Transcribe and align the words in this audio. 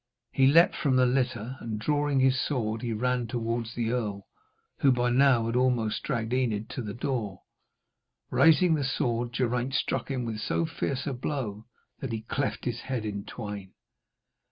He 0.31 0.47
leaped 0.47 0.75
from 0.75 0.95
the 0.95 1.05
litter, 1.05 1.57
and, 1.59 1.77
drawing 1.77 2.21
his 2.21 2.41
sword, 2.41 2.81
he 2.81 2.91
ran 2.91 3.27
towards 3.27 3.75
the 3.75 3.91
earl, 3.91 4.25
who 4.79 4.91
by 4.91 5.11
now 5.11 5.45
had 5.45 5.55
almost 5.55 6.01
dragged 6.01 6.33
Enid 6.33 6.69
to 6.71 6.81
the 6.81 6.95
door. 6.95 7.43
Raising 8.31 8.73
the 8.73 8.83
sword, 8.83 9.31
Geraint 9.31 9.75
struck 9.75 10.09
him 10.09 10.25
with 10.25 10.39
so 10.39 10.65
fierce 10.65 11.05
a 11.05 11.13
blow 11.13 11.67
that 11.99 12.11
he 12.11 12.21
cleft 12.21 12.65
his 12.65 12.79
head 12.81 13.05
in 13.05 13.25
twain. 13.25 13.75